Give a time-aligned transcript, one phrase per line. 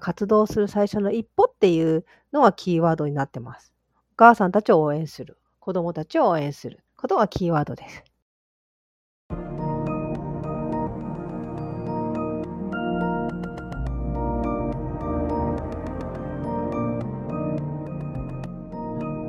[0.00, 3.72] 活動する最初の一歩っていうのがキーワードになってます。
[4.12, 5.38] お母さんたちを応援する。
[5.60, 8.04] 子供たちを応援することがキーワードです。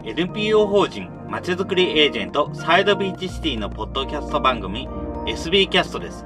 [0.03, 4.89] NPO 法人まちづくりエージェントサイドビーチシティのポッドキャスト番組
[5.25, 6.25] SB キャストです。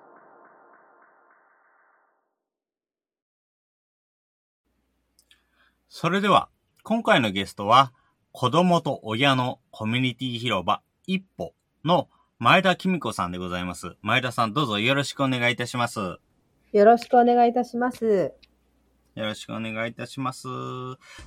[5.93, 6.47] それでは、
[6.83, 7.91] 今回のゲストは、
[8.31, 12.07] 子供と親のコミュニティ広場一歩の
[12.39, 13.97] 前田紀美子さんでございます。
[14.01, 15.99] 前田さん、どうぞよろしくお願いいたします。
[15.99, 18.05] よろしくお願いいたします。
[18.05, 20.47] よろしくお願いいたします。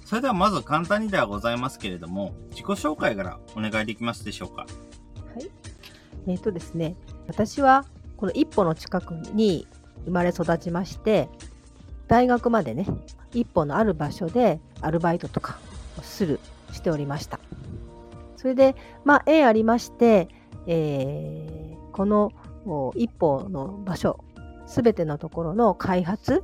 [0.06, 4.62] それではまず簡単にではございますけれども、自己紹介からお願いできますでしょうか。
[4.62, 5.50] はい。
[6.26, 6.96] えっ、ー、とですね、
[7.26, 7.84] 私は
[8.16, 9.68] この一歩の近くに
[10.06, 11.28] 生まれ育ちまして、
[12.08, 12.86] 大学までね、
[13.32, 15.58] 一歩のある場所でアルバイトとか
[15.98, 16.40] をする、
[16.72, 17.38] しておりました。
[18.36, 20.28] それで、まあ、縁ありまして、
[20.66, 22.32] えー、この
[22.94, 24.22] 一歩の場所、
[24.66, 26.42] すべてのところの開発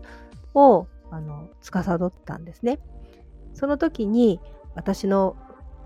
[0.55, 2.79] をあの司ったんですね。
[3.55, 4.41] その時に
[4.75, 5.37] 私の、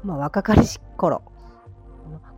[0.02, 1.22] まあ、若かりし頃、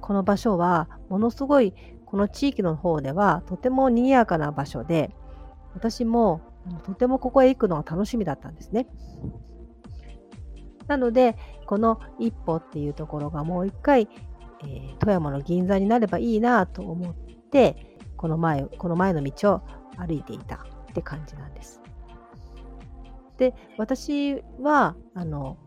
[0.01, 5.11] この場所はものすごいこの地域の方ではとても賑やかな場所で
[5.75, 6.41] 私も
[6.85, 8.87] とてもここへ行くのが楽しみだったんですね。
[10.87, 11.37] なので、
[11.67, 14.09] この一歩っていうところがもう一回、
[14.63, 17.15] えー、富山の銀座になればいいなと思っ
[17.51, 19.63] て、この前、この前の道を
[19.97, 20.59] 歩いていたっ
[20.95, 21.81] て感じなんです。
[23.39, 25.59] で、私は、あの、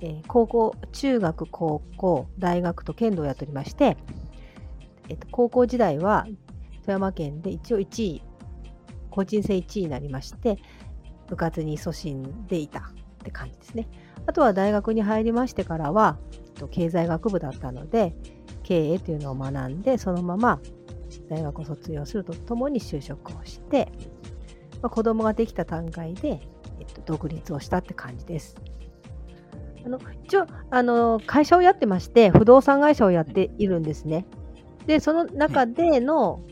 [0.00, 3.96] えー、高校、中学、高校、大学と剣道をやっておりまして、
[5.08, 6.26] えっと、高校時代は
[6.82, 8.22] 富山県で一応1位
[9.16, 10.58] 個人戦1位になりまして
[11.28, 12.82] 部活に勤しんでいたっ
[13.24, 13.88] て感じですね。
[14.26, 16.18] あとは大学に入りましてからは
[16.70, 18.14] 経済学部だったので
[18.62, 20.60] 経営というのを学んでそのまま
[21.30, 23.90] 大学を卒業するとともに就職をして、
[24.82, 26.40] まあ、子供ができた段階で、
[26.80, 28.56] えっと、独立をしたって感じです。
[29.84, 34.26] あの一応あの会社をやってまして不動産会社をやっているんですね。
[34.86, 36.42] でその中での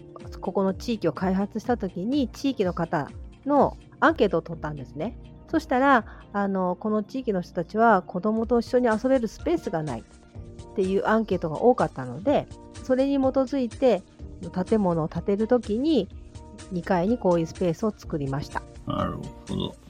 [0.44, 3.08] ここの地域を開発した時に地域の方
[3.46, 5.16] のアンケートを取ったんですね。
[5.48, 12.46] そしたらあのこの地域の人たちは子どもと一緒に遊べるスペースがないっていうアンケートが多かったので
[12.82, 14.02] それに基づいて
[14.66, 16.10] 建物を建てる時に
[16.74, 18.62] 2階にこういうスペースを作りました。
[18.86, 19.22] なるほ
[19.56, 19.83] ど。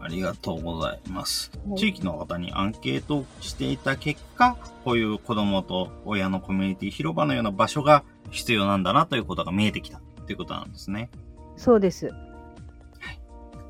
[0.00, 1.50] ありがとうございます。
[1.76, 11.10] 地域の方にアンケートしていた結果、こういう子供と親のコミュニティ広場のような場所が必要なんだなということが見えてきたということなんですね。
[11.56, 12.06] そうです。
[12.06, 13.20] はい。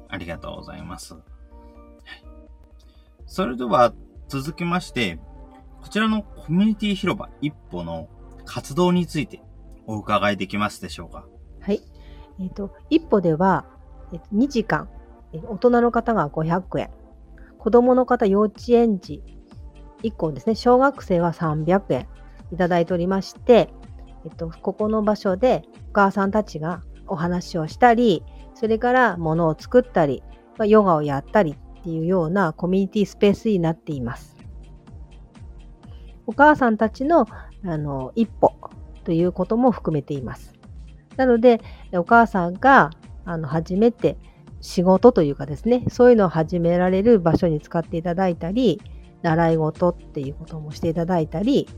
[0.08, 1.14] ありがとうございます。
[1.14, 1.22] はい、
[3.26, 3.92] それでは
[4.28, 5.18] 続きまして、
[5.82, 8.08] こちらのコミュニティ広場一歩の
[8.44, 9.42] 活動について
[9.86, 11.24] お伺いできますでしょうか？
[11.60, 11.82] はい。
[12.38, 13.66] えっ、ー、と、一歩では、
[14.12, 14.88] えー、2時間、
[15.32, 16.90] 大人の方が500円、
[17.58, 19.22] 子供の方幼稚園児
[20.02, 22.08] 1個ですね、小学生は300円
[22.52, 23.72] いただいておりまして、
[24.24, 28.22] えっと、ここの場所でお母さんたちがお話をしたり、
[28.54, 30.22] それから物を作ったり、
[30.58, 34.36] まあ、ヨガをやったりっていうようなコミュニティスペースになっています。
[36.26, 37.26] お母さんたちの
[37.64, 38.54] あの一歩
[39.04, 40.54] ということも含めています。
[41.16, 41.60] なので、
[41.92, 42.90] お母さんが
[43.24, 44.16] あの初めて
[44.60, 48.80] 仕事というかですね、そういうのを始められる場所に使っていただいたり、
[49.22, 51.68] 習い事っていうこともしていただいたり、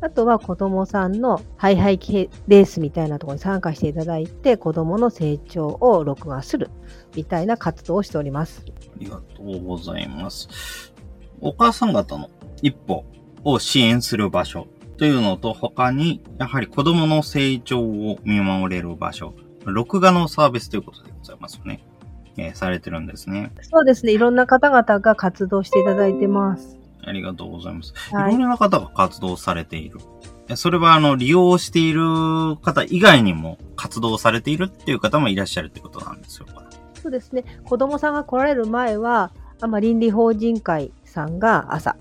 [0.00, 1.98] あとは子供さんのハイハイ
[2.46, 6.70] レースみたいなところに参加していただいて、子供の成長を録画する
[7.16, 8.64] みたいな活動をしております。
[8.66, 10.92] ありがとうございます。
[11.40, 12.30] お母さん方の
[12.62, 13.04] 一歩
[13.44, 14.68] を支援する場所
[14.98, 21.84] というのと他に、やはり子供の成長を見守れる場所、録画のサービスということでございますよね。
[22.38, 23.52] えー、されてるんですね。
[23.62, 24.12] そうですね。
[24.12, 26.78] いろんな方々が活動していただいてます。
[27.04, 27.92] ありがとうございます。
[28.12, 29.98] はい、いろんな方が活動されている。
[30.56, 36.46] それは、あの、利用している方以外にも活動されているっていう方もいらっしゃるってことなんですよ。
[37.02, 37.44] そうですね。
[37.64, 39.30] 子供さんが来られる前は、
[39.60, 41.96] あま倫理法人会さんが朝、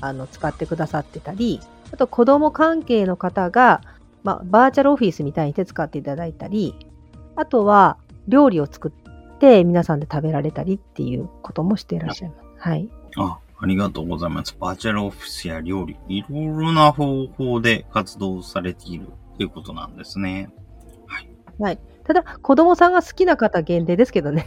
[0.00, 1.60] あの、使ってくださってたり、
[1.92, 3.82] あと子供関係の方が、
[4.22, 6.74] まあ、バーチャルオフィスみたいに手使っていただいたり、
[7.36, 7.96] あとは
[8.28, 8.90] 料理を作っ
[9.40, 12.40] て皆さんで食べられたりっていうこともしていらっしゃいます。
[12.58, 12.88] はい。
[13.16, 14.56] あ、ありがとうございます。
[14.60, 20.50] バーチャルオフィスや料理、いろいろな方法で活動されているということなんですね。
[21.58, 21.78] はい。
[22.04, 24.46] ただ、子供さんが好きな方限定ですけどね。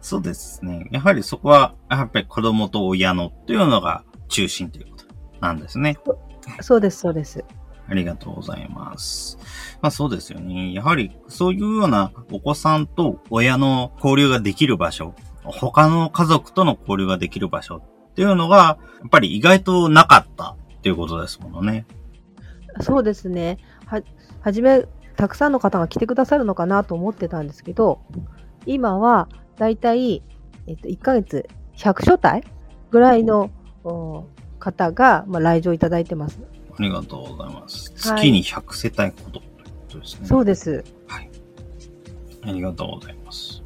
[0.00, 0.88] そうですね。
[0.90, 5.04] やはりそこは、やっぱり子供と親のというのが中心ということ
[5.40, 5.96] なんですね。
[6.60, 7.44] そうです、そうです。
[7.92, 9.38] ありがとうございます。
[9.82, 10.72] まあそうですよね。
[10.72, 21.86] やはりそういうようなお子さんと親の交流ができる場所、他の家族との交流ができる場所っていうのが、やっぱり意外となかったっていうことですものね。
[22.80, 23.58] そうですね。
[23.84, 24.00] は、
[24.40, 24.86] はじめ、
[25.16, 28.00] たくさんの方が来てくださるのかなと思ってたんですけど、
[28.64, 29.28] 今は、
[29.58, 30.22] だいたい、
[30.66, 31.46] えっと、1ヶ月
[31.76, 32.48] 100招待
[32.90, 33.50] ぐらいの
[34.58, 36.40] 方が、まあ、来場いただいてます。
[36.78, 37.90] ありがとうございます。
[38.08, 40.26] はい月に100世帯ほどということですね。
[40.26, 40.84] そうです。
[41.06, 41.30] はい。
[42.42, 43.62] ありがとうございます。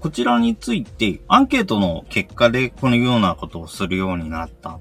[0.00, 4.78] こちらについて、アンケートの結果でこのようなことをするようになった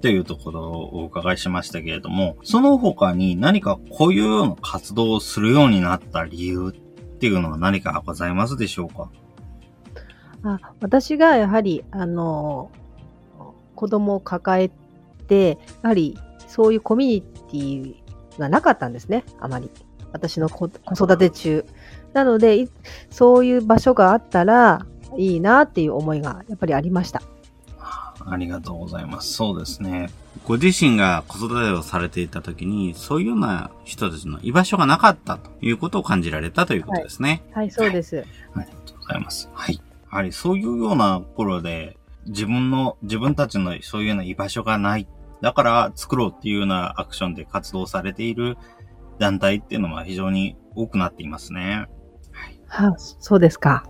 [0.00, 9.10] というところをお伺いしましたけれども、その他に何かこういうような活動をするようになった理由っていうのは何かございますでしょうか？
[10.44, 12.70] あ私がやはり、あの、
[13.74, 14.70] 子供を抱え
[15.28, 19.70] て、やはりそういうコミュニティがなかったんですね、あまり。
[20.12, 21.66] 私の子子育て中。
[22.14, 22.68] なので、い
[23.10, 24.86] そういう場所があったら
[25.16, 27.22] いいなっていう思いがやっぱりありました。
[28.30, 29.32] ありがとうございます。
[29.32, 30.10] そうですね。
[30.44, 37.42] ご自身が子育てをされていた時に、そういうような人たちの居場所がなかったということを感じられたということですね。
[37.52, 38.24] はい、そうです。
[38.54, 39.48] ありがとうございます。
[39.52, 39.74] はい。
[39.74, 41.96] やはりそういうような頃で、
[42.26, 45.06] 自分の、自分たちのそういうような居場所がない。
[45.40, 48.56] だから作ろうっていうようなアクションで活動されている
[49.18, 51.86] 団体っていうのは非常に多くなっていますね。
[52.66, 53.84] はそうですか。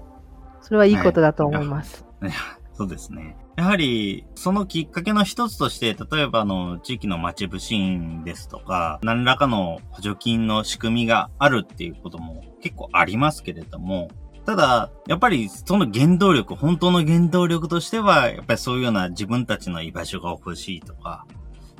[0.61, 2.05] それはいいことだと思います。
[2.75, 3.37] そうですね。
[3.57, 14.11] やはり、そのきっかけの一つとして、例えばあの、地域の町部支援ですとか、何らかの補助金の仕組みがあるっていうことも結構ありますけれども、
[14.47, 21.27] ただ、やっぱりその原動力、本当の原動力としては、やっぱりそういうような自分たちの居場所が欲しいとか、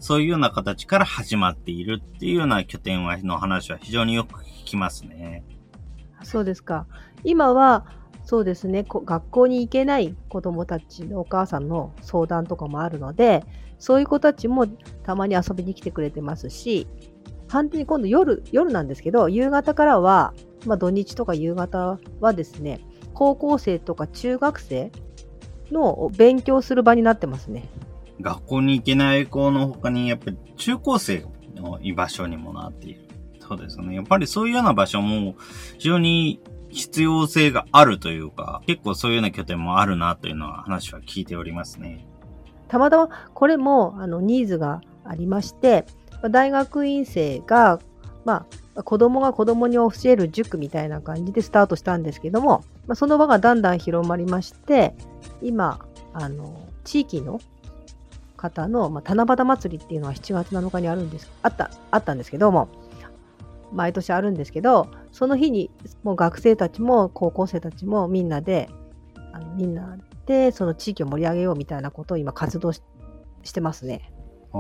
[0.01, 5.45] そういうような形から始まっているっていうような拠点はの話は非常によく聞きますね。
[6.23, 6.87] そうですか。
[7.25, 7.87] 今は、
[8.25, 13.45] そうですね、学校に行けない子どもたちのお母さんの相談とかもあるので、
[13.79, 14.67] そういう子たちも
[15.05, 16.87] たまに遊びに来てくれてますし、
[17.49, 20.35] 反対に今度夜、夜なんですけど、夕方からは、
[20.67, 22.81] まあ土日とか夕方はですね、
[23.15, 24.93] 高校生とか中学生
[25.71, 27.69] の勉強する場になってますね。
[28.21, 33.09] 学校に行けない子の他に、やっぱり中高生の居場所にもなっている。
[33.41, 33.95] そうですね。
[33.95, 35.37] やっぱりそういうような場所も
[35.79, 42.07] 非常に必要性があるというか、結構そういうような拠点もあるなというのは話は聞いておりますね。
[42.69, 45.87] たまたまこれもあのニーズがありまして、
[46.31, 47.81] 大学院生が、
[48.25, 54.95] まあ、子供が子供に教える塾みたいな感じでスタートしたんですけども、まあ、その場がだんだん広まりまして、
[55.41, 55.79] 今、
[56.13, 57.41] あの、地域の
[58.39, 62.69] 方の、まあ、七夕祭りっていうのは7月7日にあるんです、あった、あったんですけども、
[63.73, 65.71] 毎年あるんですけど、その日に
[66.03, 68.71] もう学生たちも高校生たちもみんなで、
[69.33, 72.83] あのみんなでその地域を盛り上げようみたいなことを今活動し
[73.53, 74.13] てますね。
[74.53, 74.59] あ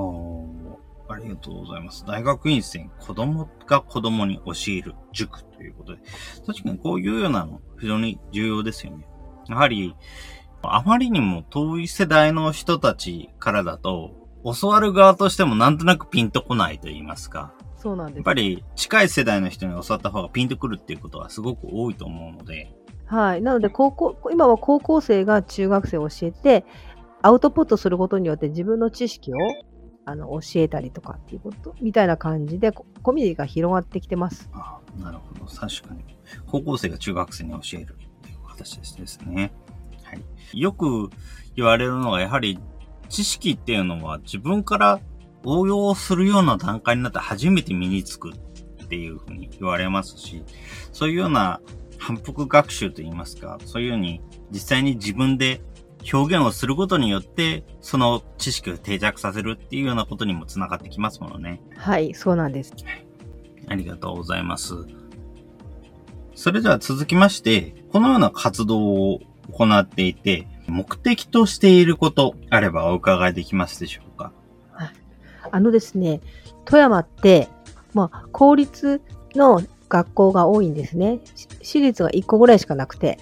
[1.11, 2.05] ありがとうございます。
[2.07, 6.03] 大学院生、子供が子供に教える塾ということで、
[6.47, 9.09] 確かにこういうようなの非常に重要ですよね。
[9.49, 9.97] やはり、
[10.63, 14.13] あまりにも遠い世代の人たちからだと、
[14.61, 17.53] 教わる側としてもなんとなくピンとこないと言いますか。
[17.77, 18.17] そうなんです。
[18.17, 22.73] やっぱり近い世代の人に教わった方がピンとくるっていうことはすごく多いと思うので、
[23.07, 23.43] はい。
[23.43, 26.65] なので、高校、今は高校生が中学生を教えて、
[27.23, 29.37] アウトプットすることによって自分の知識を
[30.05, 34.49] あの教えたりとかっていうことみたいな感じでココミュニティが広がってきてます。
[34.53, 35.47] ああなるほど。
[35.47, 36.05] 確かに。
[36.47, 39.53] 高校生が中学生に教えるっていう形ですね。
[40.09, 40.61] はい。
[40.61, 41.11] よく
[41.57, 42.59] 言われるのが、やはり
[43.09, 45.01] 知識っていうのは自分から
[45.45, 50.43] 応用するような段階になって初めて身につくっていうふうに言われますし、
[50.93, 51.61] そういうような
[51.99, 55.61] 反復学習といいますか、そういうように実際に自分で
[56.13, 61.61] 表現をすることによって、その知識を定着させるっていうようなことにもつながってきますものね。
[61.77, 62.73] はい、そうなんです。
[63.69, 64.75] ありがとうございます。
[66.35, 69.21] それでは続きまして、このような活動を
[69.53, 74.33] 行っていて、目的としていることあればお伺いできますでしょうか？
[75.51, 76.21] あのですね、
[76.67, 77.49] 富山って、
[77.95, 79.01] まあ、公立
[79.35, 81.21] の学校が多いんですね。
[81.63, 83.19] 私立が1個ぐらいしかなくて。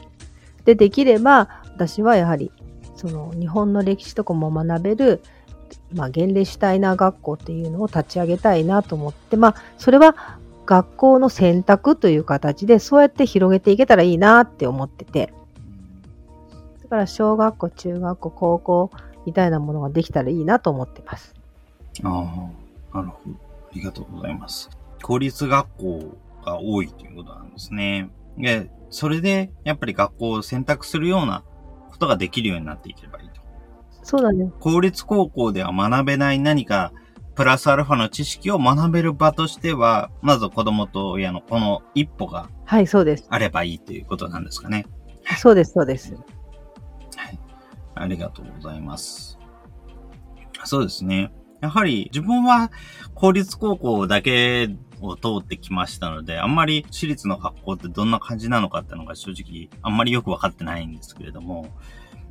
[0.65, 2.51] で、できれば、私はやはり、
[2.97, 5.23] その、日本の歴史とかも学べる、
[5.95, 15.33] まあ、現レシュタイナー学校っていうのを立ち上げたいなと思って、まあ、それは学校の選択という形で、そうやって広げていけたらいいなって思ってて。
[16.87, 18.91] だから、小学校、中学校、高校
[19.27, 21.35] みたいなものができたらいいなと思ってます。
[22.05, 22.51] あ
[22.93, 23.35] あ、なるほど。
[23.35, 24.71] ありがとうございます。
[25.03, 28.09] 公立学校が多いということなんですね。
[28.39, 31.43] で、それで、やっぱり学校を選択するような
[31.91, 33.41] ことができるようになっていけばいいと。
[34.05, 34.53] そうなんです。
[34.61, 36.93] 公立高校では学べない何か、
[37.35, 43.27] プラスアルファの知識を学べる場としては、まず子供と親のこの一歩がはい、そうです。
[43.31, 44.87] あればいいということなんですかね。
[45.39, 46.15] そうです、そうです。
[47.97, 49.39] ありがとうございます。
[50.65, 51.33] そうですね。
[51.61, 52.71] やはり自分は
[53.15, 54.69] 公立高校だけ
[55.01, 61.75] を通ってきましたので、あんまり私立の学校ってどんな感じなのかっていうのが正直あんまりよくわかってないんですけれども、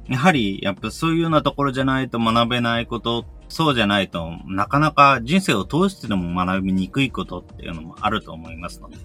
[0.08, 9.02] やはりやっぱそういうようなところじゃないと学べないこと、そうじゃないとなかなか人生を通してでも学びにくいことっていうのもあると思いますので、や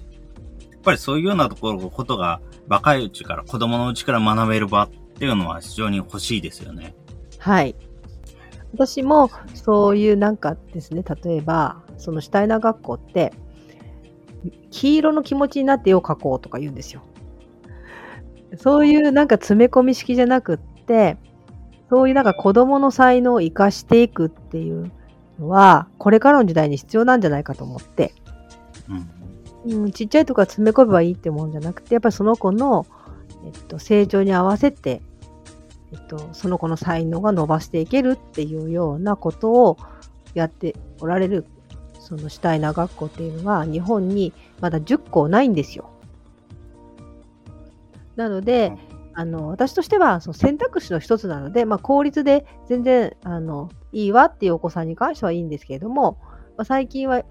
[0.76, 4.90] っぱりそういうようなところ、ことが若いうちから子供のうちから学べる場っ
[5.20, 6.94] ていうのは非常に欲しいですよね。
[7.38, 7.76] はい。
[8.72, 13.34] 私もそういうなんかですね、例えば、そのシュタイナー学校って、
[14.70, 17.02] 黄色の気持ちになって絵を描こうとか言うんですよ。
[18.56, 21.18] そういうなんか詰め込み式じゃなくって、
[21.90, 24.90] そういうなんか子供の才能を生かしていくっていう
[25.38, 28.14] のは、これからの時代に必要なんじゃないかと思って、
[29.66, 29.82] うん。
[29.84, 32.86] うん、ちっちゃいとこから詰め込めばいいってもんじゃなくて、やっぱりその子の、
[33.44, 35.02] えっと、成長に合わせて、
[35.92, 39.76] えっと、その子の才能が伸ばしていけるっていうようなことを
[40.34, 41.46] やっておられる、
[41.98, 45.90] そのシュタイナー学校っていうのが日本にまだ10校ないんですよ。
[48.16, 48.72] なので、
[49.12, 56.18] あの私としてはその選択肢の一つなので、まあ、公立で全然あのいいわっていうお子さんに関してはいいんですけれども、
[56.56, 57.24] まあ、最近は、え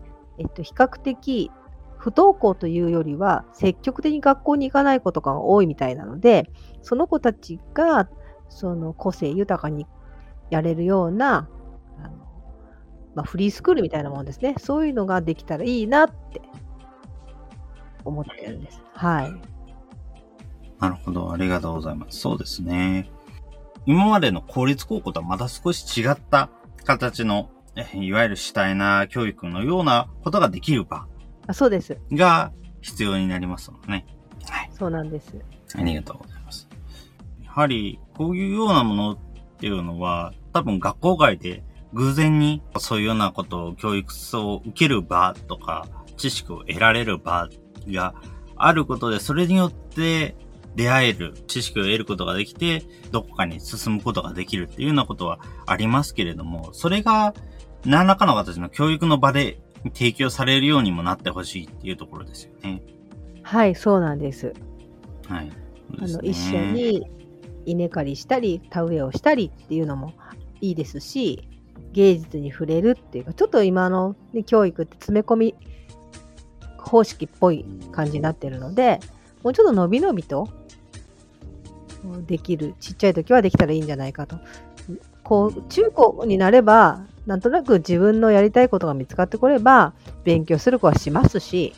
[0.43, 1.51] っと、比較的
[1.97, 6.49] 不登校というよりは積極的に学校に行かない子とかが多いみたいなので
[6.81, 8.09] その子たちが
[8.49, 9.85] その個性豊かに
[10.49, 11.49] やれるような
[12.03, 12.17] あの、
[13.15, 16.41] まあ、フリースクールみたいなもんですねそういうのができたらいいなって
[18.05, 18.81] 思ってるんです。
[18.93, 19.59] はい。
[20.79, 21.31] なるほど。
[21.31, 22.19] ありがとうございます。
[22.19, 23.09] そうですね。
[23.85, 26.49] 今までの公立高校とはまた少し違った
[26.85, 31.07] 形の、えいわゆる主体な教育のようなことができる場
[31.47, 31.97] あそうです。
[32.11, 32.51] が
[32.81, 34.05] 必要になりますのでね。
[34.49, 34.69] はい。
[34.73, 35.33] そうなんです。
[35.75, 36.38] ありがとうございます。
[37.59, 39.17] やはり、こういうようなものっ
[39.59, 41.61] ていうのは、多分学校外で
[41.91, 45.85] 偶然にそういうようなことを教育を受ける場とか、
[46.15, 47.49] 知識を得られる場
[47.89, 48.15] が
[48.55, 50.37] あることで、それによって
[50.77, 57.33] 出会える、知識を得ることができて、どこかに進むことができるっていうようなことはありますけれども、それが
[57.85, 59.59] 何らかの形の教育の場で
[59.93, 62.81] 提供されるようにもなってほしいっていうところですよね。
[63.43, 64.53] はい、そうなんです。
[65.27, 65.51] はい。
[65.97, 67.18] あの一緒に
[67.71, 70.13] 稲刈りしたり田植えをしたりっていうのも
[70.61, 71.47] いいですし
[71.93, 75.55] 芸術に触れるっていうかちょっと今の、ね、教育って詰め込み
[76.77, 78.99] 方式っぽい感じになってるので
[79.43, 80.49] もうちょっと伸び伸びと
[82.27, 84.37] できるちっちゃい時はできたらいいんじゃないかと。
[85.23, 91.75] こう中高になればなんとなく自分のやりたいことが見つかってこれば勉強する子はしますし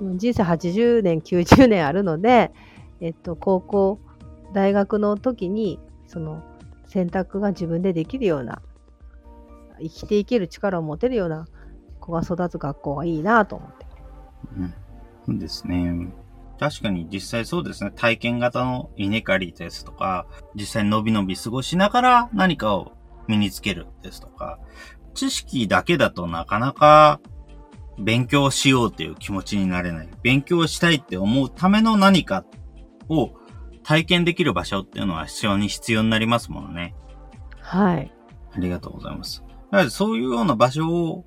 [0.00, 0.18] うん。
[0.18, 2.52] 人生80年90年あるので、
[3.00, 3.98] えっと、高校
[4.56, 6.42] 大学の時にその
[6.86, 8.62] 選択が自分でできるような
[9.78, 11.46] 生きていける力を持てるような
[12.00, 13.86] 子が育つ学校がいいなと思って。
[15.28, 15.38] うん。
[15.38, 16.08] ですね。
[16.58, 17.92] 確かに実際そうですね。
[17.94, 22.92] 体験型の稲刈りですとか、実際に伸び伸び過ごしながら何かを
[23.28, 24.58] 身につけるですとか、
[25.12, 27.20] 知識だけだとなかなか
[27.98, 30.08] 勉強しようという気持ちになれない。
[30.22, 32.46] 勉強したいって思うための何か
[33.10, 33.34] を
[33.86, 36.96] 体験できる場所っていうのは必要に必要になりますものね。
[37.60, 38.12] はい。
[38.52, 39.44] ありがとうございます。
[39.90, 41.24] そういうような場所を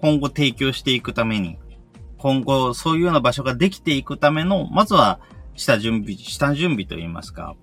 [0.00, 1.58] 今後提供していくために、
[2.16, 5.20] 今後そういうような場所ができていくための、まずは
[5.54, 7.56] 下準備、下準備といいますか、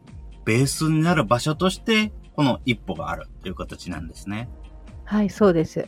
[0.45, 4.47] ベースになる場所として、この一歩があるという形なんですね。
[5.05, 5.87] はい、そうです。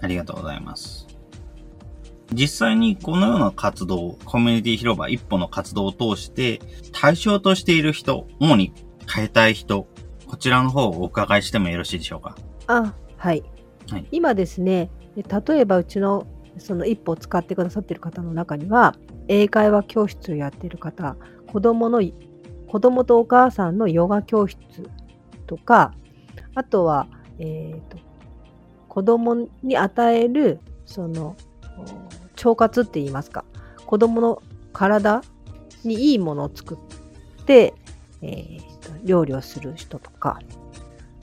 [0.00, 1.06] ありがとうございます。
[2.32, 6.60] 実際にこのような活動、コミュニティ広場一歩の活動を通して、
[6.92, 8.72] 対象としている人、主に
[9.12, 9.86] 変えたい人、
[10.26, 12.36] こちらの方をお伺いしてもよろしいでしょうか？
[12.66, 13.42] あ、はい。
[13.90, 16.26] はい今ですね、例えばうちの
[16.56, 18.94] その一歩を使ってくださっている方の中には、
[19.28, 21.16] 英会話教室をやっている方、
[21.52, 22.02] 子供の、
[22.68, 24.58] 子供とお母さんのヨガ教室
[25.46, 25.92] とか、
[26.54, 27.06] あとは、
[27.38, 27.98] えっ、と、
[28.88, 31.53] 子供に与える、その、お
[32.36, 33.44] 腸活って言いますか、
[33.86, 35.22] 子供の体
[35.84, 37.74] にいいものを作って、
[38.22, 40.38] えー料理をする人とか、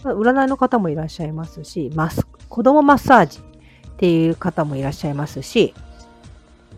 [0.03, 5.73] 占いの方もいらっしゃいますし、マス子供マッサージっていう方もいらっしゃいますし、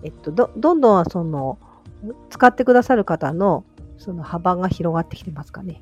[0.04, 1.58] えっと、どどんどんその
[2.30, 3.64] 使ってくださる方の
[3.98, 5.80] その幅が広がってきてますかね。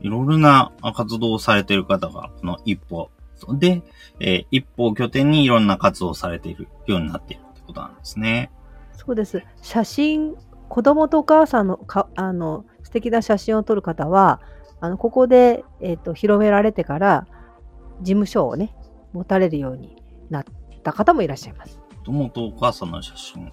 [0.00, 3.10] いろいろな活動をされている方が、この一歩
[3.58, 3.82] で、
[4.20, 8.50] えー一歩を拠点にいろんな活動をされているようになっているってことなんですね。
[8.92, 9.42] そうです。
[9.62, 10.34] 写真、
[10.68, 14.40] 子供とお母さんのかあの素敵な写真を撮る方は、
[14.80, 17.26] あのここで、えっと広められてから
[18.00, 18.74] 事務所をね、
[19.12, 19.96] 持たれるように
[20.30, 20.44] なっ
[20.82, 21.80] た方もいらっしゃいます。
[21.98, 23.52] 子供とお母さんの写真。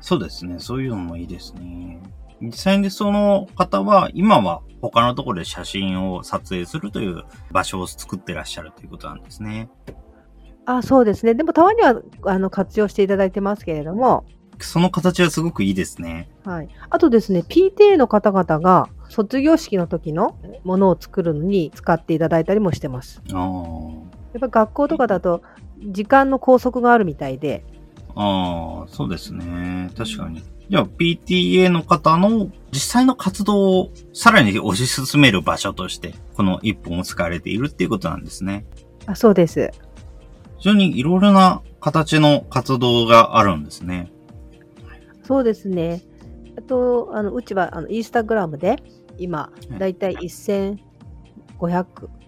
[0.00, 0.58] そうですね。
[0.58, 2.00] そういうのもいいですね。
[2.40, 9.68] 実際にその方は、今は他のところで写真を撮影するという場所を作ってらっしゃるということなんですね。
[10.64, 11.34] あ、そうですね。
[11.34, 14.24] でもたまにはあの活用していただいてますけれども、
[14.58, 16.28] その形はすごくいいですね。
[16.44, 16.68] はい。
[16.90, 23.22] あとですね、PTA の方々が卒業式の時のものを作るのに使っていただいたりもしてます。
[23.32, 23.40] ああ。
[24.32, 25.42] やっぱり学校とかだと
[25.82, 27.64] 時間の拘束があるみたいで、
[28.14, 29.90] ああ、そうですね。
[29.96, 30.42] 確かに。
[30.70, 38.64] じゃあ、PTA の方の実際の活動をさらに推し進める場所として、この一本を使われているっていうことなんですね。
[39.06, 39.72] あそうです。
[40.58, 44.12] 非常にいろいろな形の活動があるんですね。
[45.24, 46.02] そうですね。
[46.56, 48.76] あと、あのうちはあのインスタグラムで
[49.18, 50.78] 今、だいたい1500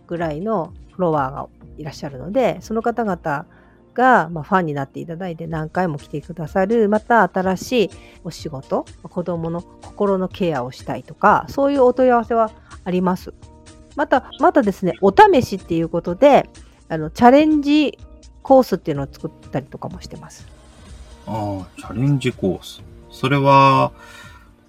[0.08, 3.46] ぐらいのフォロワーがいらっしゃるので、その方々
[3.94, 7.90] が、まあ、ファンになっていただいて何回も来てくださる、また新しい
[8.24, 12.50] お仕事、子供の心のケアをしたいとか、そういうお問い合わせは
[12.85, 13.33] あります。
[13.96, 16.48] また、またですね、お試しっていうことで、
[16.88, 17.98] あのチャレンジ
[18.42, 20.46] コースっていうのを作ったりとかもしてます。
[21.26, 22.83] ああ、チャレンジコース。
[23.11, 23.92] それは、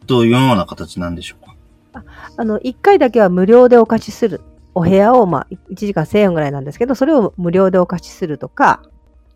[0.06, 2.04] どういうような形なんでしょうか？
[2.38, 4.42] あの、1回だけは無料でお貸しする。
[4.76, 8.82] お部屋を、まあ、1時間1000円ぐらいなんですけど、それを無料でお貸しするとか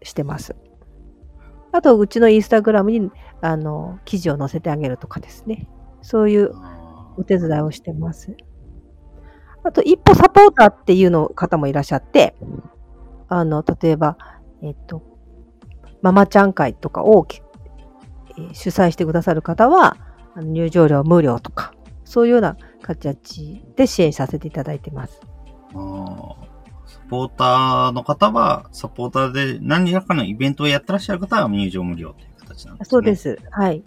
[0.03, 0.55] してます。
[1.71, 5.69] あと、うちのインスタグラムに、あの、記事を載せてあげるとかですね。
[6.01, 8.36] そういうあお手伝いをしてます。
[9.63, 12.36] あと、一歩サポーターっていうの方もいらっしゃって、
[13.27, 14.17] あの、例えば、
[14.62, 15.03] えっと、
[16.01, 17.47] ママちゃん会とかを、えー
[18.53, 19.97] 主催してくださる方は、
[20.36, 25.19] あの入場料無料とか、そういうような形で支援させていただいてます。
[27.10, 32.89] ポーターの方は、サポーターで何らかのイベントをやってらっしゃる方は入場無料という形なんですね。
[32.89, 33.15] そうで。
[33.15, 33.38] す。
[33.52, 33.84] はい。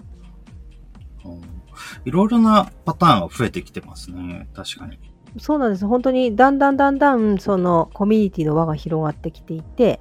[2.04, 4.48] いろいろなパターンが増えてきてますね。
[4.54, 4.98] 確かに。
[5.38, 5.87] そうなんです。
[5.87, 10.00] 本当にだんだんだんだんそのコミュニティの輪が広がってきていて、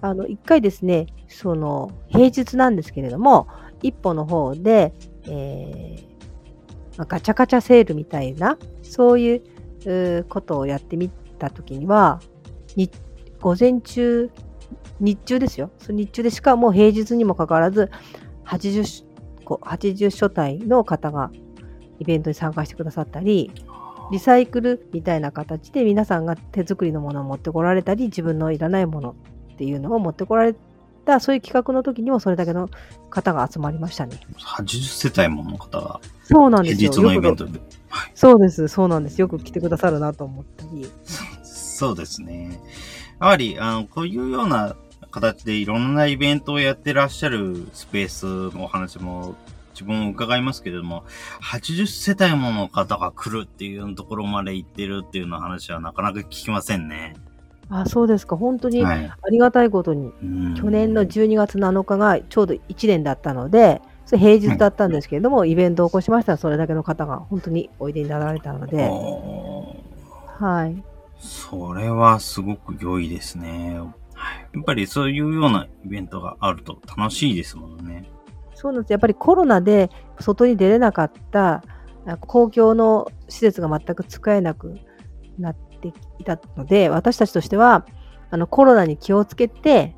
[0.00, 3.48] あの一回ですね、その平日なんですけれども、
[3.82, 4.94] 一歩の方で、
[5.26, 6.12] えー
[6.98, 12.31] まあガチャガチャセールみたいな、そういうことをやってみたときには、に
[13.40, 14.30] 午前中、
[15.00, 15.70] 日中ですよ。
[15.78, 17.90] その日中でしかも平日にもかかわらず、
[18.46, 19.04] 80し
[19.44, 21.30] こう80所帯の方が
[21.98, 23.50] イベントに参加してくださったり、
[24.10, 29.16] リサイクルみたいな形で皆さんが手作りのものを持ってこられたり自分のいらないもの
[29.54, 30.54] っていうのを持ってこられ
[31.04, 32.68] たそういう企画の時にもそれだけの
[33.10, 34.20] 方が集まりましたね。
[34.38, 36.92] 80世帯もの方がそうなんですよ。
[36.92, 37.60] 平日のイベントで。
[38.14, 39.20] そうです、そうなんです。
[39.20, 40.86] よく来てくださるなと思ったり。
[41.72, 42.60] そうですね。
[43.20, 44.76] やはり、あの、こういうような
[45.10, 49.34] 形でいろんなイベントをやってらっしゃるスペースのお話も
[49.72, 51.04] 自分伺いますけれども、
[51.42, 57.14] 80世帯もの方が来るっていうところまで行ってるっていうの話はなかなか聞きませんね。
[57.70, 58.36] あ、そうですか。
[58.36, 59.10] 本当にあはい。
[59.30, 68.88] りがたいことに、うん去年の12月7日がちょうど1年だったので、それ平日だったんですけれども、イベントを起こしましたらそれだけの方が本当においでになられたので、
[70.38, 70.82] はい。
[71.22, 73.74] それはすごく良いですね。
[73.74, 78.10] やっぱりそういうようなイベントがあると楽しいですもんね。
[78.54, 78.90] そうなんです。
[78.90, 79.88] やっぱりコロナで
[80.20, 81.62] 外に出れなかった
[82.20, 84.74] 公共の施設が全く使えなく
[85.38, 87.86] なっていたので、私たちとしては
[88.30, 89.94] あのコロナに気をつけて、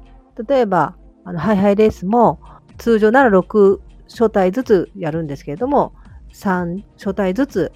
[0.47, 2.39] 例えばあのハイハイレースも
[2.77, 5.95] 通常なら6所帯ずつやるんですけれども、
[6.35, 7.73] 3所帯ずつ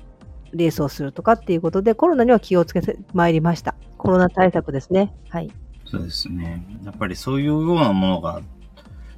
[0.53, 3.75] レースをするとかっていうことで、コロナには気をつけてまいりました。
[3.97, 5.15] コロナ対策ですね。
[5.29, 5.51] はい。
[5.85, 6.65] そうですね。
[6.85, 8.41] やっぱりそういうようなものが、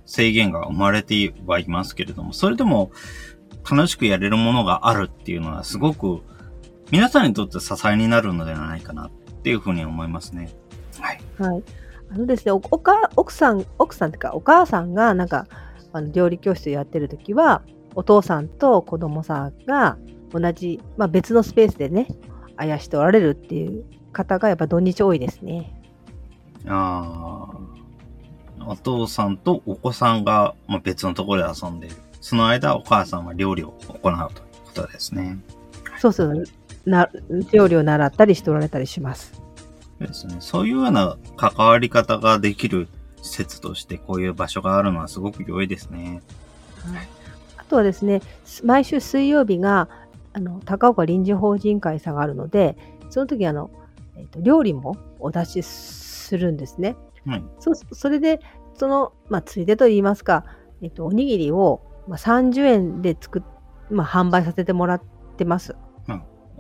[0.07, 2.91] 制限が生まれてはいますけれども、それでも
[3.71, 6.23] 楽しくやれるものがあるっていうのはすごく
[6.91, 9.11] 皆さんにとって支えになるのではないかなっ
[9.43, 10.51] ていうふうに思いますね。
[10.99, 11.21] はい。
[11.39, 11.63] はい。
[12.13, 15.47] あのですね、おおか奥さん、奥さんっていうか、お母さんがなんか、
[15.93, 17.63] あの料理教室やってるときは、
[17.95, 19.97] お父さんと子供さんが
[20.33, 22.09] 同じ、まあ、別のスペースでね、
[22.57, 25.75] あやしておられるっていう方がやっぱ土日多いですね。
[26.67, 27.71] ああ。
[28.67, 31.97] お父さんとお子さんが、まあ、別のところで遊んでいる。
[32.21, 34.13] その間、お母さんは料理を行うという
[34.67, 35.39] ことですね。
[35.99, 36.45] そうそう、
[36.85, 37.09] な
[37.53, 39.33] 料理を習ったりしておられたりします。
[39.99, 40.37] そうですね。
[40.41, 42.89] そういうような関わり方ができる
[43.23, 46.23] 施設としてこういう場所があるのはすごく良いですね。
[47.57, 48.21] あとはですね、
[48.65, 49.89] 毎週水曜日が
[50.33, 52.77] あの高岡臨時法人会さんがあるので、
[53.11, 53.71] その時あの、
[54.17, 56.97] えーと料理もお出しするんですね。
[57.27, 57.45] はい。
[57.59, 58.41] そそれで、
[58.75, 60.45] その、まあ、ついでと言いますか、
[60.83, 63.43] えっと、おにぎりを、まあ、30円で作っ、
[63.91, 65.03] まあ、販売させてもらっ
[65.37, 65.77] てます。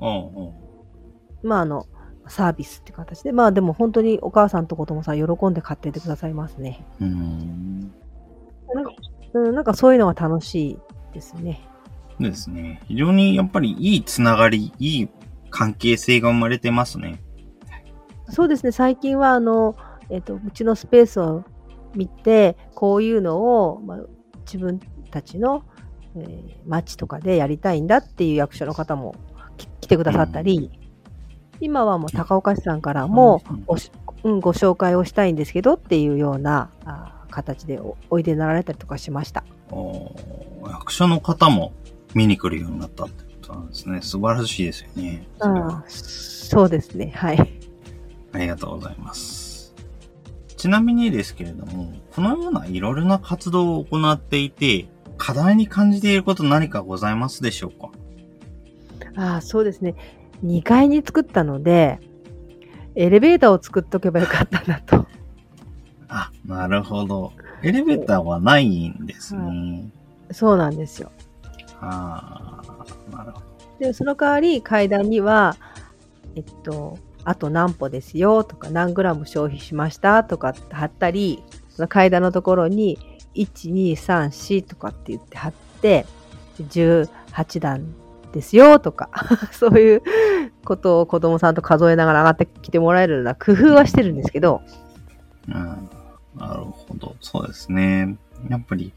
[0.02, 1.87] おうおうまあ、あの、
[2.26, 6.85] サービスって形で、まあ、でも本当にお母さんと子供さん喜んで買っててくださいますね。
[7.00, 7.92] うーん。
[8.74, 8.92] なんか、
[9.35, 10.78] うん、なんかそういうのが楽しい
[11.12, 11.61] ですね。
[12.22, 12.80] ですね。
[12.87, 15.09] 非常にやっぱりいいつながり、いい
[15.50, 17.22] 関係性が生まれてますね。
[18.28, 19.76] そうですね、最近は、あの、
[20.09, 21.44] えっと、うちのスペースを
[21.94, 23.98] 見て、こういうのを、まあ、
[24.40, 24.80] 自分
[25.11, 25.64] たちの、
[26.16, 29.14] えー町とかでやりたいんだっていう役所の方も
[29.56, 30.70] き来てくださったり、
[31.61, 33.90] 今はもう高岡市さんからもうんごし、
[34.24, 39.44] うん、ご紹介をしたいんですけどっていうようなあ形でおおいでになられたりとかしました。
[40.66, 41.72] 役所の方も
[42.14, 44.01] 見に来るようになったってことなんですね。
[44.03, 45.27] 素晴らしいですよね。
[45.40, 47.38] あーそうですね、はい。
[48.33, 49.75] ありがとうございます。
[50.57, 57.90] ちなみにですけれども、このようないろいろな活動を行っていて、課題に感じていること何かございますでしょうか？
[59.16, 59.94] ああ、そうですね。
[60.44, 62.01] 2階に作ったので、
[62.94, 65.07] エレベーターを作っとけばよかったなと。
[66.09, 67.33] あ、なるほど。
[67.62, 69.90] エレベーターはないんですね。
[70.33, 71.12] そうなんですよ。
[71.81, 72.62] あ
[73.11, 73.47] あ、なるほど。
[73.79, 75.57] で、その代わり階段には、
[76.37, 82.99] えっと、あと何歩ですよとか、何グラム消費しましたとかって貼ったり、その階段のところに、
[83.35, 86.07] 1、2、3、4とかって言って貼って、
[86.59, 87.95] 18段
[88.33, 89.11] ですよとか、
[89.53, 90.03] そういう
[90.64, 94.62] ことを子供さんと数えながら上がってきてもらえるような工夫はしてるんですけど、
[95.49, 95.55] うん、
[96.37, 97.16] なるほど。
[97.21, 98.16] そうですね。
[98.49, 98.93] やっぱり、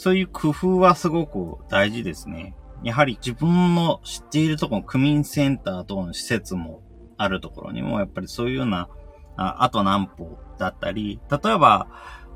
[0.00, 2.56] そういう工夫はすごく大事ですね。
[2.82, 6.80] やはり自分の知っているところ、区民センター等の施設も
[7.18, 8.88] あるところにも、やっぱりそういうような、
[9.36, 11.86] ああと何歩だったり、例えば、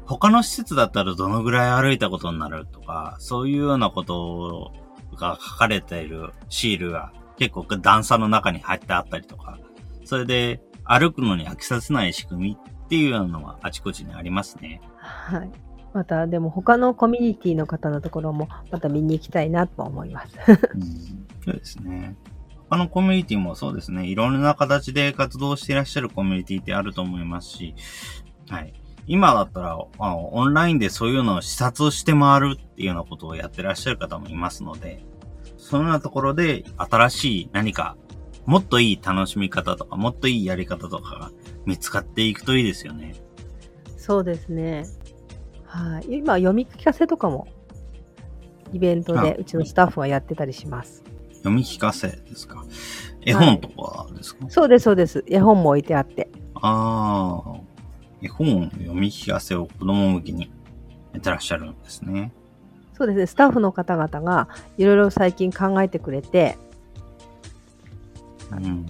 [0.05, 4.71] 他の施設だったらどのぐらい歩いたことになるとか、そういうようなこと
[5.17, 9.59] が書かれているシールが結構段差の中に入ってあったりとか、
[10.05, 14.83] それで歩くのに飽きさせない仕組みっていうのはあちこちにありますね。
[14.99, 15.51] はい。
[15.95, 20.37] また、でも他のコミュニティの方のところもまた見に行きたいなと思います。
[20.49, 20.59] うん、
[21.45, 22.17] そうですね。
[22.69, 24.05] 他のコミュニティもそうですね。
[24.05, 27.77] いろんな形で活動していらっしゃるコミュニティってあると思いますし、
[28.49, 28.75] はい。
[29.07, 35.05] 今だったら、あのオンラインでそういうのを視察して回るっていうようなことをやってらっしゃる方もいますので、
[35.59, 37.97] そのようなところで新しい何か、
[38.47, 41.31] もっといい楽しみ方とか、もっといいやり方とかが
[41.67, 43.15] 見つかっていくといいですよね。
[43.97, 44.85] そうですね。
[45.75, 46.19] はい。
[46.19, 47.49] 今、読み聞かせとかも、
[48.73, 51.03] イベントあでうちのスタッフがやってたりします。
[51.39, 52.65] 読み聞かせですか？
[53.23, 55.25] 絵本とかですか、そうです、そうです。
[55.27, 56.29] 絵本も置いてあって。
[56.55, 57.61] ああ、
[58.23, 60.53] 絵本読み聞かせを子供向けに
[61.13, 62.33] やってらっしゃるんですね。
[62.97, 63.27] そうですね。
[63.27, 66.57] スタッフの方々がいろいろ最近考えてくれて、
[68.53, 68.87] うん。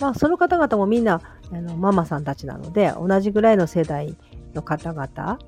[0.00, 1.20] まあ、その方々もみんな
[1.50, 4.16] あのママさんたちなので、同じぐらいの世代
[4.54, 5.38] の方々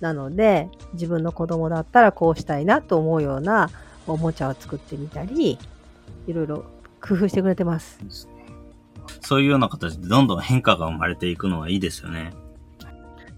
[0.00, 3.70] なので、自分の子供だったらこうしたいなと思うような
[4.06, 5.58] おもちゃを作ってみたり、
[6.26, 6.64] いろいろ
[7.00, 7.98] 工夫してくれてます。
[9.20, 12.32] そういうような形でどんどん変化が生まれていくのはいいですよね。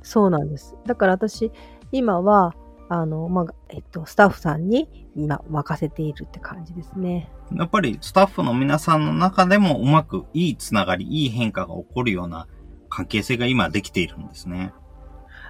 [0.03, 0.75] そうなんです。
[0.87, 1.53] だから私、
[1.93, 2.55] 今は、
[2.89, 7.31] あの、まあ、えっと、スタッフさんに今任せているって感じですね。
[7.55, 12.47] やっぱりスタッフの皆さんの中でもうまくいいつながり、いい変化が起こるような
[12.89, 14.73] 関係性が今できているんですね。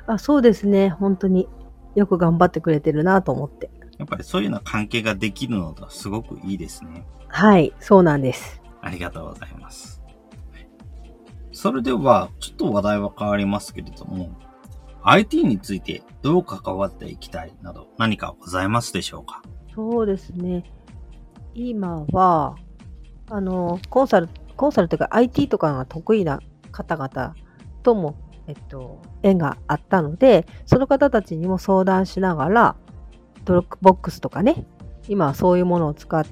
[0.09, 0.89] あ、そうですね。
[0.91, 1.49] 本当に
[1.95, 3.71] よく頑張ってくれてるなと思って。
[3.99, 7.07] やっぱりそういうような関係ができるのがすごくいいですね。
[7.29, 8.63] はい、そうなんです。
[8.81, 10.03] ありがとうございます。
[11.53, 14.31] それでは、ちょっと話題は変わりますけれども、
[15.03, 19.43] IT についてどう関わっていきたいなど何かございますでしょうか？
[19.75, 20.65] そうですね。
[21.55, 22.55] 今は、
[23.31, 26.41] あの、コンサル、コンサルというか IT とかが得意な
[26.71, 27.35] 方々
[27.83, 28.17] とも、
[28.49, 32.77] えっと、縁があったので、その方たちにも相談しながら、
[33.45, 34.67] ドロックボックスとかね、
[35.07, 36.27] 今はそういうものを使っ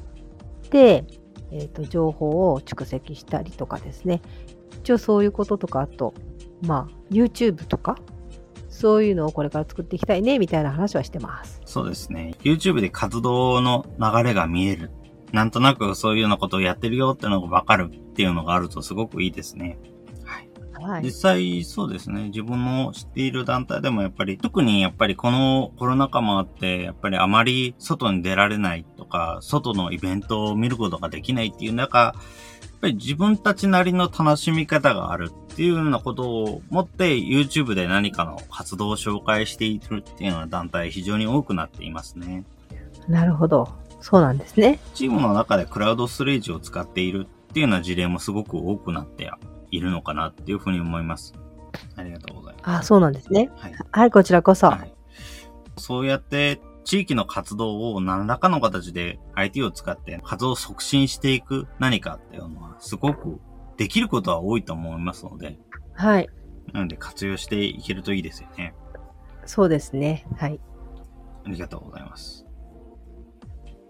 [0.70, 1.04] て、
[1.52, 4.22] えっと、情報を蓄積したりとかですね。
[4.80, 6.14] 一応そういうこととか、あと、
[6.62, 7.96] まあ、YouTube とか、
[8.70, 11.60] そういうのをこれから作っていきたいね、みたいな話はしてます。
[11.66, 12.34] そうですね。
[12.42, 14.90] YouTube で活動の流れが見える。
[15.32, 19.78] なんとなくそういうようなことをやってるよってのがわかるっていうのがあるとすごくいいですね。
[21.02, 21.10] 実。
[21.12, 22.24] 際そうですね。
[22.24, 42.44] 自分の知っている団体でもやっぱり、特にやっぱりこのコロナ禍もあって、やっぱりあまり外に出られないとか、外のイベントを見ることができないっていう中、やっぱり自分たちなりの楽しみ方があるっていうようなことを持って YouTube で何かの活動を紹介しているっていうような団体非常に多くなっていますね。
[43.08, 43.68] なるほど。
[44.00, 44.78] そうなんですね。
[44.94, 49.30] チームの中でクラウドストレージを使っているっていうような事例もすごく多くなって
[49.76, 51.34] いるのかなっていうふうに思います。
[51.96, 52.80] ありがとうございます。
[52.80, 53.50] あ、そうなんですね。
[53.56, 53.74] はい。
[53.92, 54.68] はい、こちらこそ。
[54.68, 54.94] はい。
[55.76, 63.40] そうやって地域の活動を何らかの形で IT を使って活動を促進していく何かっていうのはすごく
[63.76, 65.58] できることは多いと思いますので、
[65.94, 66.28] はい。
[66.72, 68.74] なので活用していけるといいですよね。
[69.44, 70.26] そうですね。
[70.36, 70.60] はい。
[71.44, 72.46] ありがとうございます。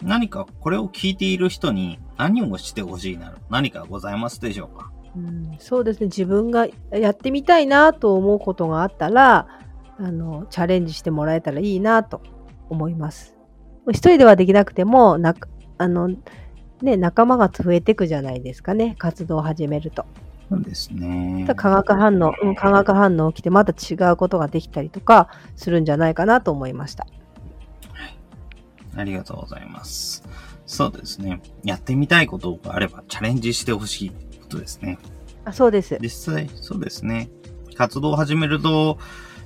[0.03, 4.93] 何かこれを聞いている人に何をしてほしいなど何かございますでしょうか？
[5.17, 6.07] うん、そうですね。
[6.07, 9.49] 自分がやってみたいなと思うことがあったら、
[9.99, 12.21] あの、チャレンジしてもらえたらいいなと
[12.69, 13.35] 思います。
[13.89, 15.35] 一人ではできなくても、な
[15.79, 16.11] あの、
[16.83, 18.95] ね、仲間が増えていくじゃないですかね。
[18.99, 20.05] 活動を始めると。
[20.51, 21.45] そうですね。
[21.57, 27.07] 化学反応、うん、化学反応起きてまた違うことができたりとかするんじゃないかなと思いました。
[28.97, 30.25] ありがとうございます。
[30.65, 31.41] そうですね。
[31.65, 34.13] やってみたいことがあればチャレンジしてほしい
[34.47, 34.99] ことですね。
[35.45, 35.99] あそうです。
[36.01, 37.29] 実際、そうですね。
[37.77, 38.99] 活動を始めると、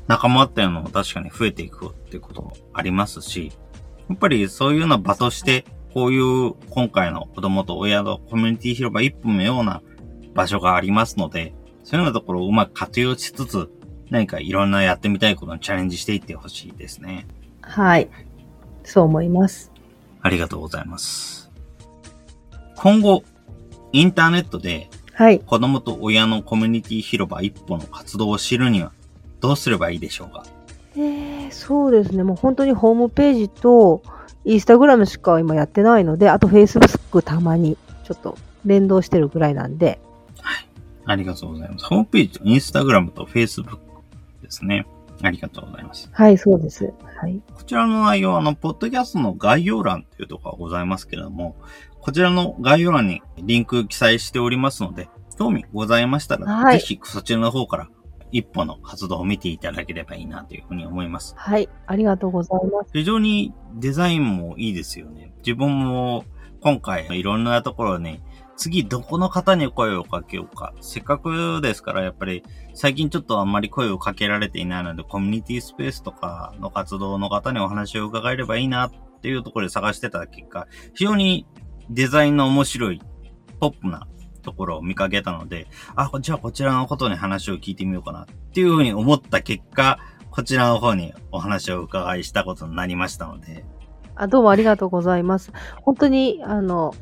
[0.07, 3.53] 仲間っていうのも確かに増えていくってこともありますし、
[4.09, 9.83] やっぱりそういうような場として、こういう今回の子供と親のコミュニティ広場一本のような
[10.35, 13.71] 場所がありますので、そういうようなところをうまく活用しつつ、
[14.11, 17.27] 何かいろんなやってみたいことにチャレンジしていってほしいですね。
[17.63, 18.09] はい。
[18.83, 19.71] そう思います。
[20.23, 21.51] ありがとうございます。
[22.77, 23.23] 今後、
[23.93, 25.41] インターネットではい。
[25.41, 28.93] 子供と親のコミュニティ広場一歩の活動を知るには
[29.41, 30.45] どうすればいいでしょうか？
[30.97, 32.23] えー、そうですね。
[32.23, 34.03] もう本当にホームページと、
[34.45, 40.01] インスタグラムしか今やってないので、あとフェイスブックたまにちょっと連動してるぐらいなんで、
[41.05, 41.85] ありがとうございます。
[41.85, 43.79] ホームページとインスタグラムとフェイスブック
[44.43, 44.87] ですね。
[45.23, 46.09] ありがとうございます。
[46.13, 46.95] はい、そうです。
[47.17, 47.43] はい。
[47.55, 51.57] こちらの内容は、あの、ポッドキャストの概要欄というところがございますけれども、
[52.01, 55.09] こちらの概要欄にリンク記載しておりますので、
[55.39, 57.89] 興味ございましたら、はいぜひそちらの方から
[58.33, 61.35] 一歩の活動を見ていただければいいなというふうに思います。
[61.37, 62.91] はい、ありがとうございます。
[62.93, 65.33] 非常にデザインもいいですよね。
[65.39, 66.25] 自分も
[66.61, 68.21] 今回いろんなところに、
[68.57, 70.75] 次どこの方に声をかけようか。
[70.83, 72.43] せっかくですからやっぱり
[72.75, 81.47] 最近ちょっとあんまり声をかけられていないのでコミュニティスペースとかの活動の方にお話を伺えればいいなっていうところで探してた結果、非常に
[81.91, 83.03] デザインの面白い
[83.59, 84.07] ポップな
[84.43, 89.99] ところを見かけたので、あ、じゃあこちらのことに話を聞いてみようかなっていうふうに思った結果、
[90.31, 93.65] こちらの方にお話を伺いしたことになりましたので、
[94.15, 95.53] あどうもありがとうございます。
[95.83, 96.95] 本当に、あの、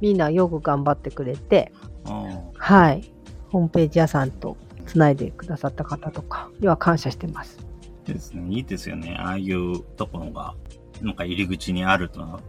[0.00, 1.72] みんなよく頑張ってくれて、
[2.06, 3.12] うんはい。
[3.48, 7.58] ホームページ屋さんとつないでくださった方とかには感謝してます。
[8.04, 8.54] ですね。
[8.54, 9.16] いいですよね。
[9.18, 10.54] ああいうところが、
[11.02, 12.40] なんか入り口にあると、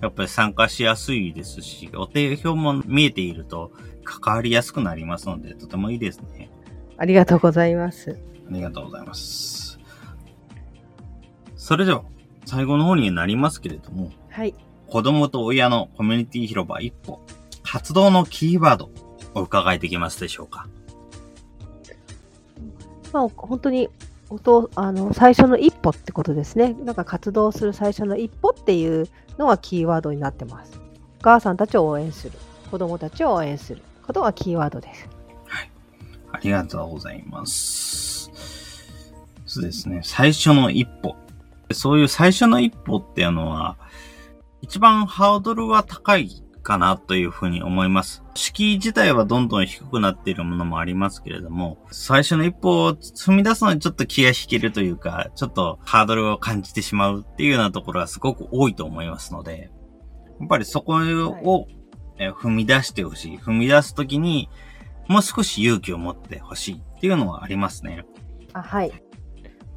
[0.00, 3.72] やっぱり参加しやすいですし、お手表も見えていると
[4.04, 6.50] 関わりやすくなりますので、とてもいいですね。
[6.96, 8.18] ありがとうございます。
[8.48, 9.78] ありがとうございます。
[11.56, 12.02] それでは、
[12.46, 14.54] 最後の方になりますけれども、はい。
[14.86, 17.20] 子供と親のコミュニティ広場一歩、
[17.62, 18.90] 活動のキーワード、
[19.34, 20.66] お伺いできますでしょうか
[23.12, 23.90] まあ、本当に、
[24.30, 26.74] おとあの最初の一歩ってことですね。
[26.84, 30.80] なんか活動する最初の一歩っていうのがキーワードになってます。
[31.20, 32.32] お母さんたちを応援する。
[32.70, 35.08] 子供たちを応援することがキーワードです。
[35.46, 35.70] はい
[36.32, 38.30] ありがとうございます。
[39.46, 40.02] そうですね。
[40.04, 41.16] 最初の一歩。
[41.72, 43.76] そういう最初の一歩っていうのは、
[44.60, 48.22] 一番ハードルは高いかなというふうに思います。
[48.34, 59.70] 敷居自体はどんどん低くなっているものもありますけれども、最初の一歩を踏み出すのにちょっと気が引けるというか、ちょっとハードルを感じてしまうっていうようなところはすごく多いと思いますので、
[60.40, 61.66] やっぱりそこを、
[62.18, 63.38] 踏み出してほしい。
[63.38, 64.50] 踏み出すときに、
[65.08, 68.04] もう少し勇気を持ってほしいっていうのはありますね。
[68.52, 68.92] あはい。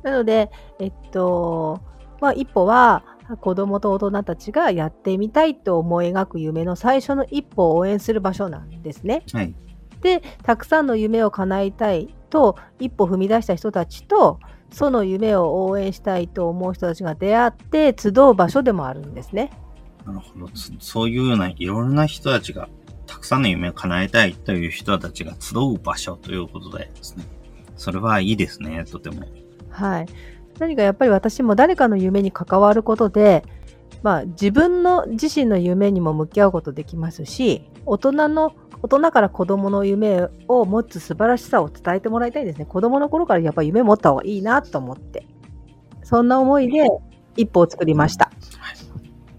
[0.03, 0.49] なので、
[0.79, 1.81] えっと、
[2.19, 3.03] まあ、一歩は、
[3.37, 9.23] 子供と大人たちがやってみたいと思い描く夢の最初の一歩を応援する場所なんですね。
[9.33, 9.53] はい、
[10.01, 14.39] で、たくさんの夢を叶えたいと一歩踏み出した人たちと、
[14.71, 19.51] その夢を応援したいと思う人たちが出会って集う場所でもあるんですね。
[20.05, 20.49] なるほど。
[20.79, 22.69] そういうようないろんな人たちが、
[23.05, 27.25] たくさんの夢を叶えたいという人たちが集う場所ということでですね。
[27.75, 29.23] それはいいですね、とても。
[29.69, 30.05] はい。
[30.61, 33.43] 何かやっぱり私も誰かの夢に関わることで、
[34.03, 42.65] まあ、自分の自身の夢にも向き合うことできますし大人の大人から子供の夢を持つ素晴らしさを伝えてもらいたいですね。
[42.65, 45.27] 子供の頃からやっぱ夢持った方がいいなと思って。
[46.03, 46.87] そんな思いで
[47.37, 48.75] 一歩を作りました、はい、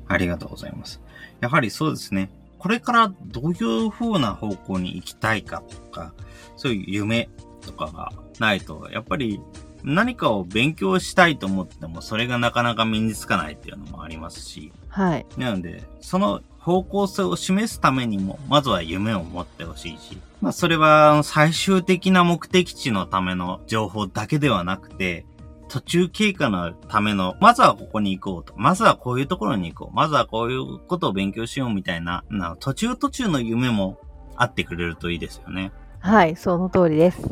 [0.08, 1.00] ありがとうございます。
[1.40, 2.30] やはりそうですね。
[2.58, 6.14] これからどういう風な方向に行きたいかとか
[6.56, 7.28] そういう夢
[7.60, 9.40] とかがないとやっぱり
[9.84, 14.72] 何かを勉強したいと思っても、それがなかなか身につかないっていうのもありますし。
[14.88, 15.26] はい。
[15.36, 25.26] なので、その方向性を示すためにも、まずは夢を持ってほしいし、まあそれは最終的な目的地のための情報だけではなくて、
[25.68, 28.52] 途中経過のための、まずはここに行こうと。
[28.58, 29.96] まずはこういうところに行こう。
[29.96, 33.98] まずはこういうことを勉強しようみたいな、な途中途中の夢も
[34.36, 35.72] あってくれるといいですよね。
[35.98, 37.22] はい、その通りです。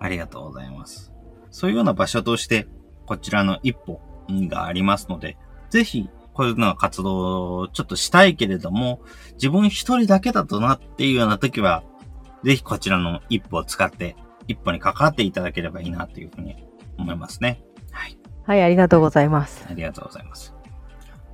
[0.00, 1.15] ありがとうございます。
[1.56, 2.68] そういうような場所として、
[3.06, 5.38] こちらの一歩がありますので、
[5.70, 9.00] ぜひ、こういうような活動をちょっとしたいけれども、
[9.36, 11.82] 自分一人だけだとなっていうような時は、
[12.44, 14.16] ぜひこちらの一歩を使って、
[14.48, 16.62] 一歩に関わっていただければいいなというふうに
[16.98, 17.64] 思いますね。
[17.90, 18.18] はい。
[18.44, 19.64] はい、ありがとうございます。
[19.66, 20.54] ありがとうございます。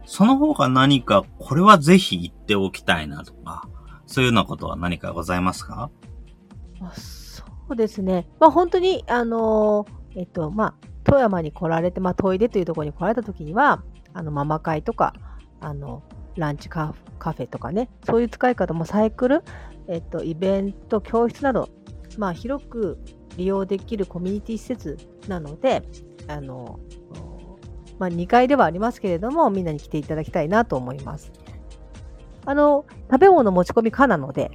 [0.04, 3.68] その他何か、これはぜひ言っておきたいなとか、
[4.06, 5.90] そういうようなことは何かございますか？
[6.94, 8.28] そうですね。
[8.38, 13.82] まあ本当に、あのーえっと、まあ、富山に来られて、まあ、トイレというところに来られた時には、
[14.14, 15.14] あの、ママ会とか、
[15.60, 16.02] あの、
[16.36, 19.42] ランチカフェとかね、そういう使い方もサイクル、
[19.88, 21.68] えっと、イベント、教室など、
[22.18, 22.98] まあ、広く
[23.36, 24.98] 利用できるコミュニティ施設
[25.28, 25.82] なので、
[26.28, 26.78] あの、
[27.98, 31.32] まあ、2階ではありますけれども、みんなに来ていただきたいなと思います。
[32.44, 34.50] あの、食べ物持ち込み可なので、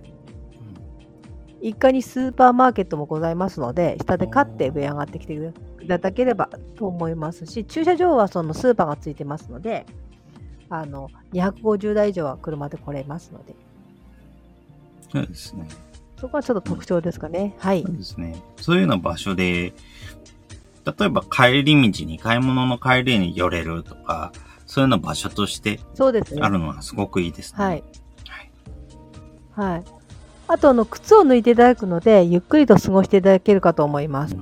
[1.61, 9.85] 1階にスーパーマーケットもございますので、下で買って上上がってきていただければと思いますし、駐車場はそのスーパーがついてますので、
[10.69, 13.55] あの250台以上は車で来れますので。
[15.11, 15.67] そうですね。
[16.19, 17.55] そこはちょっと特徴ですかね。
[17.59, 17.83] はい。
[17.83, 18.43] そうですね。
[18.57, 19.73] そういうような場所で、
[20.85, 24.31] 例えば帰り道に、買い物の帰りに寄れるとか、
[24.65, 26.41] そういうような場所として、そうですね。
[26.41, 27.63] あるのはすごくいいですね。
[27.63, 27.83] はい。
[29.55, 29.73] はい。
[29.73, 29.96] はい
[30.47, 34.35] あとあの靴を脱いでいただくので、ゆっくりと過ごしていただけるかと思います。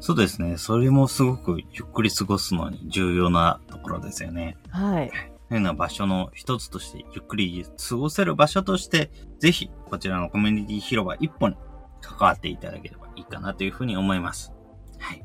[0.00, 0.58] そうですね。
[0.58, 4.56] それもすごくゆっくり過ごすのに重要なところですよね。
[4.68, 5.10] はい。
[5.50, 11.56] 変な場所の一つとして、ゆっくり過ごせる場所として、ぜひこちらのコミュニティ広場一本に
[12.00, 14.52] 関わっていただければいいかなというふうに思います。
[14.98, 15.24] はい。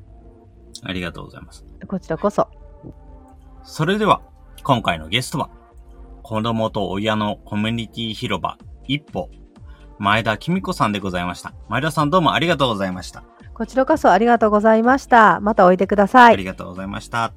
[0.83, 1.65] ありがとうございます。
[1.87, 2.47] こちらこそ。
[3.63, 4.21] それでは、
[4.63, 5.49] 今回のゲストは、
[6.23, 9.29] 子供と親のコミュニティ広場一歩
[9.99, 11.53] 前田紀美子さんでございました。
[11.67, 13.23] 前田さんどうもありがとうございました。
[13.53, 15.41] こちらこそありがとうございました。
[15.41, 16.33] またおいでください。
[16.33, 17.33] ありがとうございました。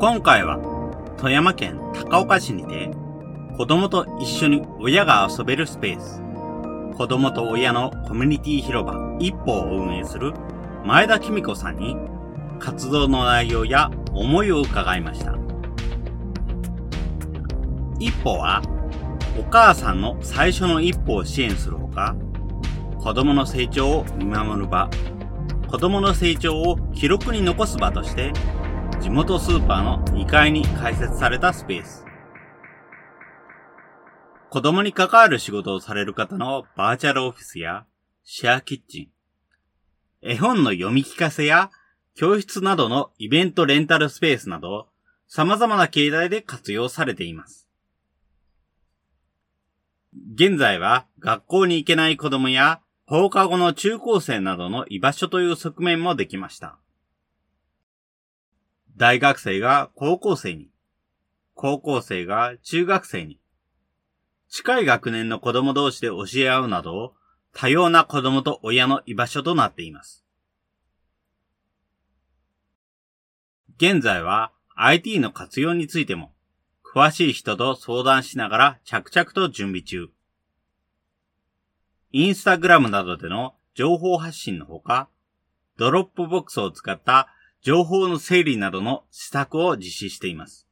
[0.00, 0.58] 今回は
[1.16, 2.90] 富山県高岡市にて
[3.56, 6.20] 子供と一緒に親が遊べるスペース
[6.96, 10.34] 子供と親のコミュニティ広場一歩を運営する
[10.84, 11.96] 前田紀美子さんに
[12.58, 15.34] 活動の内容や思いを伺いました。
[17.98, 18.62] 一歩は、
[19.38, 22.16] お母さんの最初の一歩を支援するほか、
[22.98, 24.88] 子供の成長を見守る場、
[25.68, 28.32] 子供の成長を記録に残す場として、
[29.00, 32.04] 地元スーパーの2階に開設されたスペース。
[34.50, 37.86] 子供に関わる仕事をされる方のバーチャルオフィスや
[38.22, 39.08] シェアキッチン、
[40.22, 41.70] 絵本の読み聞かせや
[42.14, 44.88] 教室などのイベントレンタルスペースなど、
[45.26, 47.68] 様々な形態で活用されています。
[50.34, 56.78] 現在は学校に行けない子供や放課後の中高生などの居場所という側面もできました。
[58.96, 60.70] 大学生が高校生に、
[61.54, 63.40] 高校生が中学生に、
[64.48, 67.14] 近い学年の子供同士で教え合うなど、
[67.52, 70.23] 多様な子供と親の居場所となっています。
[73.76, 76.32] 現在は IT の活用についても、
[76.84, 80.08] 詳しい人と相談しながら着々と準備中。
[82.12, 85.08] インスタグラムなどでの情報発信のほか、
[85.76, 87.28] Dropbox を使った
[87.62, 90.68] 情報の整理などの施策を実施しています。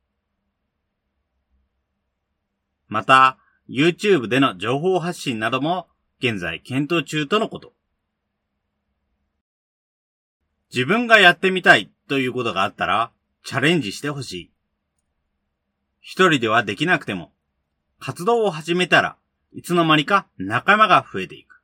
[2.86, 3.38] また、
[3.68, 5.88] YouTube での情報発信なども
[6.20, 7.72] 現在検討中とのこと。
[10.72, 13.10] 自分がやってみたいということがあったら、
[13.42, 14.50] チャレンジしてほしい。
[16.02, 17.32] 一人ではできなくても、
[18.00, 19.16] 活動を始めたら
[19.50, 21.62] いつの間にか仲間が増えていく。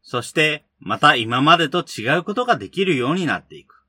[0.00, 3.82] そして、また今までと違うことができるようになっていく。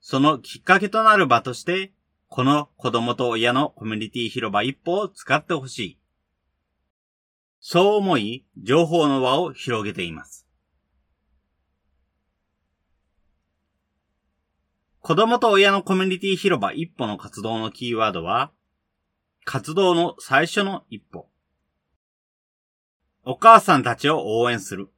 [0.00, 1.92] そのきっかけとなる場として、
[2.28, 5.98] この子供と親のコミュニティ広場一歩を使ってほしい。
[7.60, 10.41] そう思い、情報の輪を広げています。
[15.02, 18.52] 子供と親のコミュニティ広場一歩の活動のキーワードは、
[19.44, 21.28] 活動の最初の一歩。
[23.24, 24.90] お母さんたちを応援する。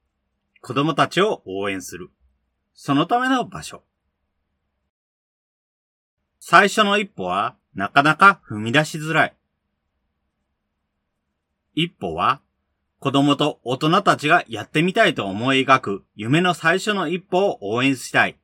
[0.61, 2.11] 子供たちを応援する。
[2.75, 3.83] そのための場所。
[6.39, 9.37] 最初の一歩はなかなか踏み出しづらい。
[11.75, 12.43] 一歩は
[12.99, 18.39] 子供と大人たちがやってみたいと思い描く夢の最初の一歩を応援したい。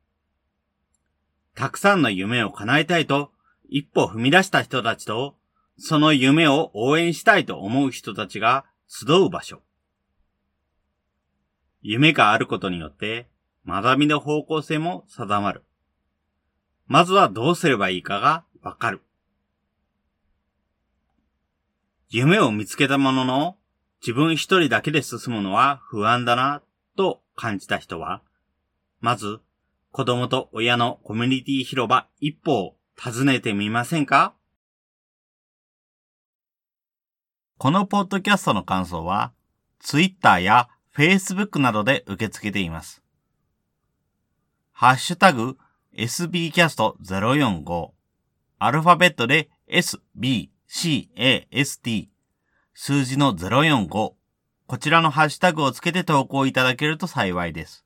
[1.55, 3.31] たくさんの夢を叶えたいと
[3.69, 5.35] 一歩踏み出した人たちと
[5.77, 9.61] その夢を応援したいと思う人たちが集う場所。
[11.81, 13.27] 夢があることによって
[13.65, 15.63] 学びの方向性も定まる。
[16.87, 19.01] まずはどうすればいいかがわかる。
[22.09, 23.57] 夢を見つけたものの、
[24.01, 26.61] 自分一人だけで進むのは不安だな、
[26.97, 28.21] と感じた人は、
[28.99, 29.39] まず、
[29.93, 34.33] 子供と親のコミュニティ広場一歩を訪ねてみませんか？
[37.57, 39.33] このポッドキャストの感想は、
[39.81, 43.03] Twitter や Facebook などで受け付けています。
[44.71, 45.57] ハッシュタグ
[45.97, 47.89] sbcast045
[48.59, 50.49] アルファベットで sbcast
[52.73, 57.85] 数字の045こちらのハッシュタグをつけて投稿いただけると幸いです。